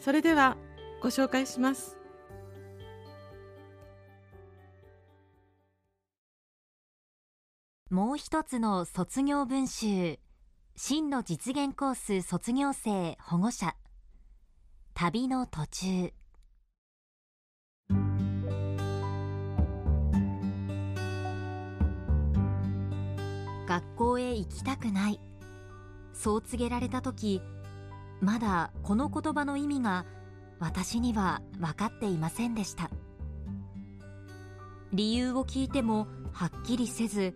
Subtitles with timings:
[0.00, 0.56] それでは
[1.02, 1.98] ご紹介します。
[7.90, 10.18] もう一つの卒業文集
[10.76, 13.74] 真の実現コース卒業生保護者。
[14.94, 16.12] 旅の途中。
[23.66, 25.20] 学校へ行きたくない。
[26.12, 27.42] そう告げられた時
[28.20, 30.04] まだこの言葉の意味が
[30.58, 32.90] 私には分かっていませんでした。
[34.92, 37.34] 理由を聞いてもはっきりせず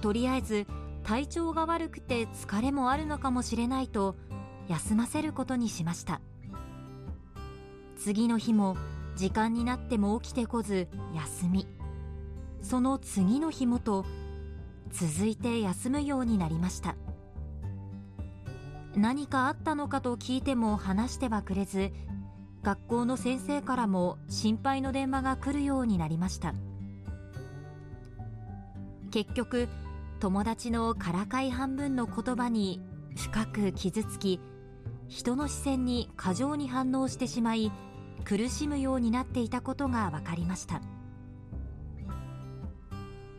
[0.00, 0.66] とりあえず
[1.04, 4.16] 体調が悪くて疲れもあるのかもしれないと
[4.68, 6.20] 休ませることにしました。
[7.96, 8.76] 次の日も
[9.16, 11.66] 時間になっても起きてこず休み。
[12.60, 14.04] その次の日もと
[14.90, 16.96] 続いて休むようになりました。
[18.96, 21.92] 何かあったのかと聞いても話してはくれず
[22.62, 26.54] 学校の先生からも心配の電話が来るようになりました。
[29.10, 29.68] 結局
[30.20, 32.80] 友達のからかい半分の言葉に
[33.16, 34.40] 深く傷つき
[35.08, 37.72] 人の視線に過剰に反応してしまい
[38.24, 40.80] 苦しむようになっていたことが分かりました。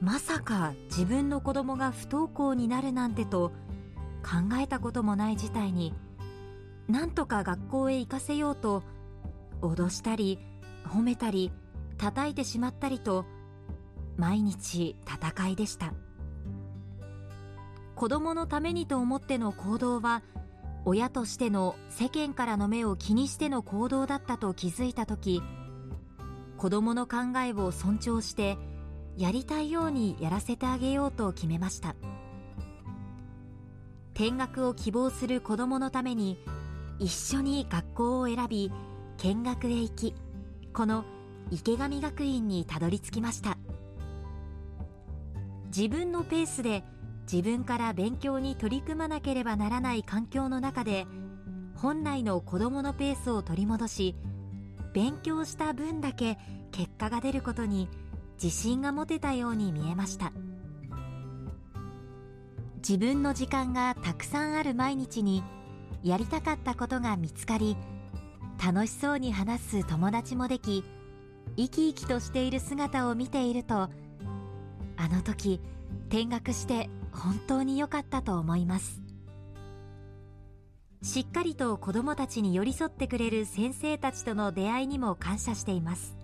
[0.02, 3.54] まさか自分の子供が不登校になるなんてと
[4.24, 5.94] 考えたこともない事態に
[6.88, 8.84] なんとか学校へ行かせようと
[9.62, 10.40] 脅したり
[10.86, 11.52] 褒めたり
[11.98, 13.26] 叩いてしまったりと
[14.18, 15.94] 毎日戦いでした。
[17.96, 20.24] 子供のためにと思っての行動は
[20.86, 25.42] 親としての世間からの目を気にしての行動だったと気づいた時
[26.58, 28.58] 子供の考えを尊重して
[29.16, 31.96] やりたいようにやらせてあげようと決めました。
[34.14, 36.38] 転学を希望する子供のために
[37.00, 38.72] 一緒に学校を選び
[39.18, 40.16] 見学へ行き
[40.74, 41.06] この
[41.52, 43.58] 池上学院にたどり着きました。
[45.76, 46.84] 自分のペースで
[47.32, 51.08] 自分から勉強に取り組まなければならない環境の中で
[51.76, 54.16] 本来の子どものペースを取り戻し
[54.94, 56.38] 勉強した分だけ
[56.72, 57.90] 結果が出ることに
[58.42, 60.32] 自信が持てたように見えました。
[62.88, 65.42] 自分の時間がたくさんある毎日に
[66.04, 67.78] やりたかったことが見つかり
[68.64, 70.84] 楽しそうに話す友達もでき
[71.56, 73.90] 生き生きとしている姿を見ているとあ
[75.10, 75.62] の時
[76.10, 79.02] 転学して本当に良かったと思います。
[81.02, 86.18] しっかりと子どもたちに寄り添ってくれる先生たちとの出会いにも感謝しています。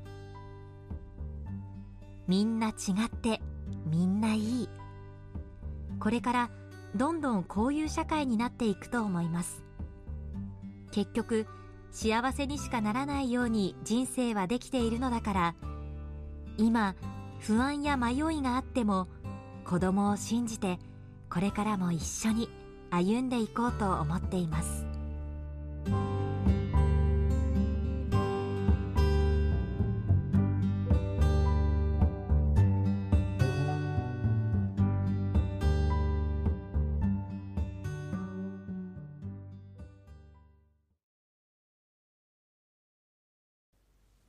[2.28, 2.72] みんな違
[3.06, 3.42] って
[3.86, 4.70] みんないい。
[6.00, 6.50] これから
[6.96, 9.64] どんどんこういう社会になっていくと思います。
[10.92, 11.48] 結局
[11.92, 15.56] 幸せにしかならないように人生はできているのだから
[16.58, 16.96] 今
[17.40, 19.08] 不安や迷いがあっても
[19.66, 20.80] 子供を信じて
[21.30, 22.50] これからも一緒に
[22.90, 24.89] 歩んでいこうと思っています。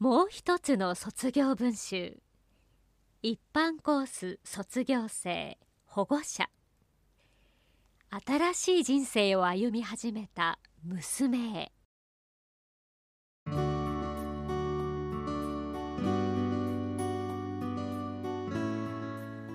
[0.00, 2.22] もう一つの卒業文集。
[3.20, 6.48] 一般コース卒業生保護者。
[8.26, 11.72] 新しい人生を歩み始めた娘へ。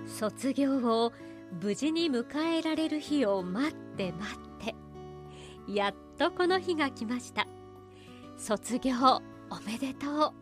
[0.06, 1.12] 卒業を
[1.60, 2.24] 無事に迎
[2.58, 4.76] えられる日を待って待って。
[5.66, 7.48] やっとこの日が来ました。
[8.38, 9.20] 卒業
[9.50, 10.32] おめでとう。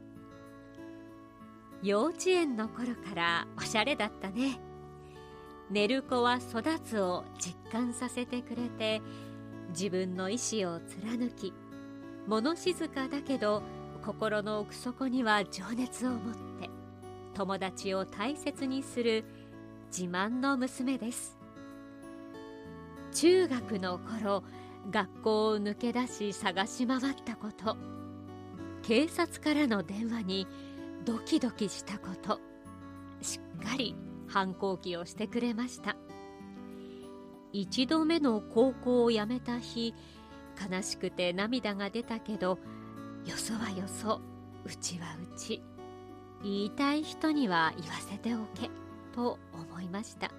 [1.83, 4.59] 幼稚園の頃からおしゃれだったね。
[5.71, 9.03] 寝る子は育つを実感させてくれて
[9.71, 11.53] 自分の意志を貫き
[12.27, 13.63] 物静かだけど
[14.05, 16.71] 心の奥底には情熱を持って
[17.35, 19.25] 友達を大切にする
[19.91, 21.39] 自慢の娘です。
[23.13, 24.43] 中学の頃
[24.91, 27.77] 学校を抜け出し探し回ったこと。
[28.87, 30.47] 警察からの電話に
[31.07, 32.39] ドキドキしたこと
[33.23, 33.97] しっかり
[34.29, 35.97] 反抗期をしてくれました。
[37.53, 39.95] 一度目の高校を辞めた日
[40.71, 42.59] 悲しくて涙が出たけど
[43.25, 44.21] よそはよそ
[44.67, 45.63] うちはうち
[46.43, 48.71] 言いたい人には言わせておけ
[49.15, 50.31] と思いました。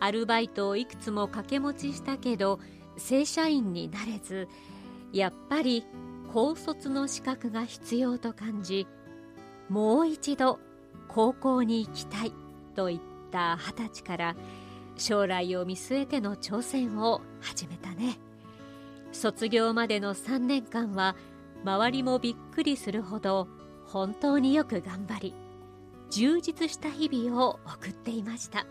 [0.00, 2.58] アルバイトをいくつも掛け持ちしたけど
[2.96, 4.48] 正社員になれず
[5.12, 5.84] やっぱり
[6.32, 8.86] 高卒の資格が必要と感じ
[9.68, 10.58] もう一度
[11.08, 12.32] 高校に行きたい
[12.74, 13.00] と言っ
[13.30, 14.36] た二十歳から
[14.96, 18.18] 将来を見据えての挑戦を始めたね。
[19.12, 21.16] 卒業までの3年間は
[21.64, 23.46] 周りもびっくりするほど
[23.86, 25.34] 本当によく頑張り
[26.10, 28.66] 充実した日々を送っていました。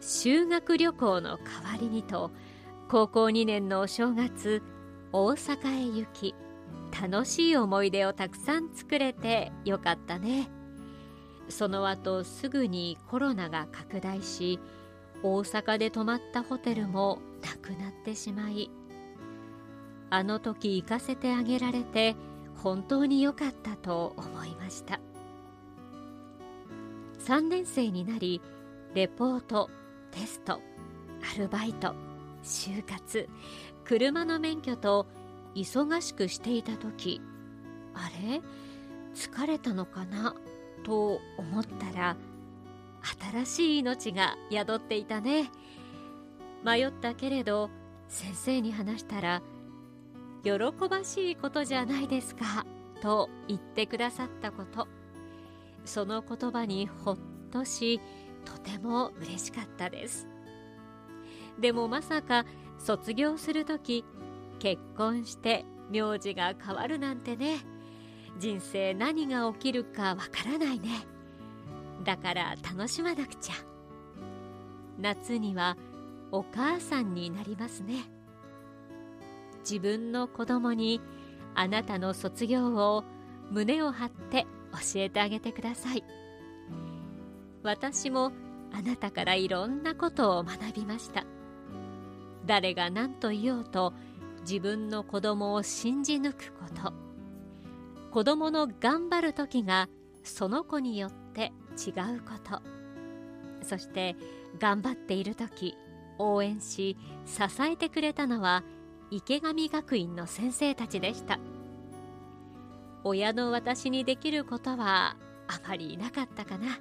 [0.00, 2.30] 修学旅行の代わりにと
[2.88, 4.62] 高校2年のお正月
[5.18, 6.34] 大阪へ行き
[7.00, 10.50] 楽しい思い出をたくさん作れてよかったね。
[11.48, 14.60] その後すぐにコロナが拡大し
[15.22, 18.70] 大阪で泊まったホテルもなくなってしまい
[20.10, 22.14] あの時行かせてあげられて
[22.62, 25.00] 本当に良かったと思いました。
[27.20, 28.42] 3年生になり
[28.92, 29.70] レポート
[30.10, 30.60] テスト
[31.34, 31.94] アルバイト
[32.42, 33.26] 就活
[33.86, 35.06] 車の免許と
[35.54, 37.20] 忙しくしていた時
[37.94, 38.42] あれ？
[39.14, 40.34] 疲れたのかな？
[40.84, 42.16] と思ったら
[43.32, 45.50] 新しい命が宿っていたね。
[46.64, 47.70] 迷ったけれど
[48.08, 49.40] 先生に話したら
[50.42, 50.52] 喜
[50.88, 52.66] ばしいことじゃないですか
[53.00, 54.88] と言ってくださったこと。
[55.84, 57.18] その言葉にほっ
[57.52, 58.00] とし
[58.44, 60.26] とても嬉しかったです。
[61.60, 62.44] でもまさか
[62.86, 64.04] 卒業する時
[64.60, 67.58] 結婚して名字が変わるなんてね。
[68.38, 71.04] 人生何が起きるかわからないね。
[72.04, 73.54] だから楽しまなくちゃ。
[75.00, 75.76] 夏には
[76.30, 78.04] お母さんになりますね。
[79.68, 81.00] 自分の子供に
[81.56, 83.02] あなたの卒業を
[83.50, 86.04] 胸を張って教えてあげてください。
[87.64, 88.30] 私も
[88.72, 91.24] あなたからいろんなことを学びました。
[92.46, 93.92] 誰が何と言おうと
[94.42, 96.92] 自分の子供を信じ抜くこと。
[98.12, 99.88] 子供の頑張る時が
[100.22, 102.62] その子によって違うこと。
[103.62, 104.16] そして
[104.58, 105.76] 頑張っている時
[106.18, 108.62] 応援し支えてくれたのは
[109.10, 111.38] 池上学院の先生たちでした。
[113.04, 115.16] 親の私にできることは
[115.48, 116.78] あまりいなかったかな。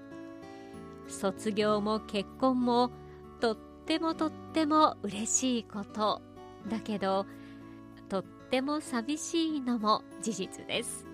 [1.08, 2.92] 卒業も結婚も
[3.40, 6.20] とっってもとっても嬉しいこと
[6.68, 7.28] だけど
[8.10, 11.06] とっても寂しいのも事実です。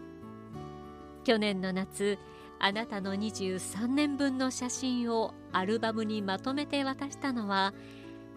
[1.26, 2.18] 去年の夏
[2.60, 7.74] あなたの23年分の写真をアルバムにまとめて渡したのは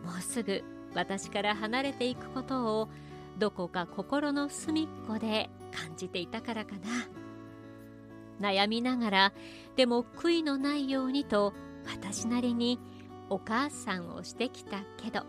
[0.04, 0.64] もうすぐ
[0.94, 2.88] 私から離れていくことを
[3.38, 6.72] どこか心の隅っこで感じていたからか
[8.40, 8.50] な。
[8.50, 9.32] 悩みながら
[9.76, 11.52] でも悔いのないようにと
[11.86, 12.80] 私なりに
[13.30, 15.24] お母さんをしてきたけど。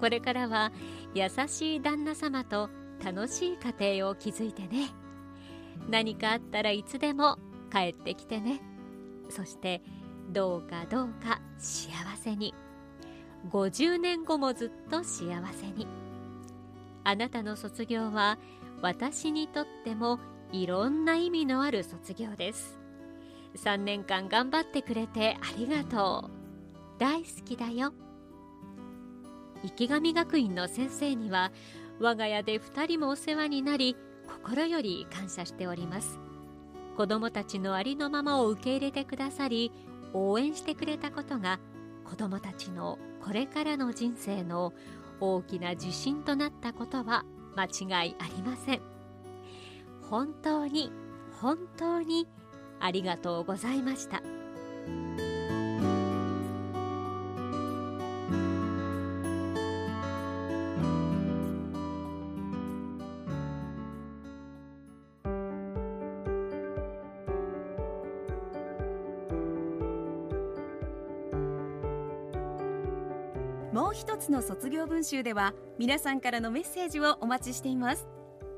[0.00, 0.72] これからは
[1.14, 2.70] 優しい旦那様と
[3.04, 4.90] 楽しい家庭を築いてね。
[5.88, 7.38] 何かあったらいつでも
[7.72, 8.60] 帰ってきてね。
[9.30, 9.82] そして
[10.30, 12.54] どうかどうか幸せに。
[13.50, 15.86] 50年後もずっと幸せに。
[17.04, 18.38] あなたの卒業は
[18.82, 20.18] 私にとっても
[20.52, 22.78] いろんな意味のある卒業です。
[23.56, 26.37] 3年間頑張ってくれてありがとう。
[26.98, 27.92] 大好きだよ。
[29.62, 31.50] 池上学院の先生には
[32.00, 36.18] 我が家で2人もお世話になり心より感謝しております。
[36.96, 39.72] 子供たちのありのままを受け入れてくださり
[40.12, 41.60] 応援してくれたことが
[42.04, 44.72] 子供たちのこれからの人生の
[45.20, 47.24] 大きな自信となったことは
[47.56, 48.80] 間違いありません。
[50.10, 50.90] 本当に
[51.40, 52.26] 本当に
[52.80, 54.22] ありがとうございました。
[73.72, 78.08] もう一つの卒業文集では皆さんからのメッセージをお待ちしています。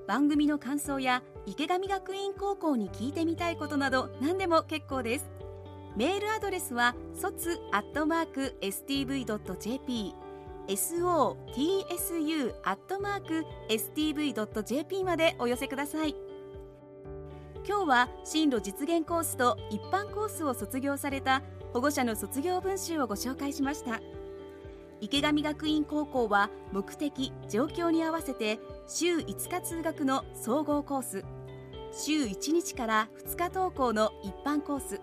[0.06, 5.30] 番組の感想や池上学院高校に聞いてみたいことなど何でも結構です。
[5.96, 10.14] メールアドレスは卒アットマーク stv.jp
[10.68, 16.14] sotsu アットマーク stv.jp までお寄せください。
[17.66, 24.00] 今日は進路実現コースと一般コースを卒業された保護者の卒業文集をご紹介しました。
[25.00, 31.24] 池上学院高校は目的状況に合わせて週5日通学の総合コース。
[31.92, 35.00] 週1日から2日登校の一般コース。